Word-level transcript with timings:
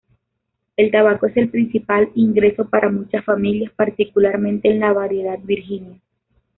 El 0.77 0.89
tabaco 0.89 1.27
es 1.27 1.37
el 1.37 1.49
principal 1.51 2.09
ingreso 2.15 2.67
para 2.67 2.89
muchas 2.91 3.23
familias, 3.23 3.71
particularmente 3.75 4.67
en 4.67 4.79
la 4.79 4.93
variedad 4.93 5.37
Virginia. 5.43 6.01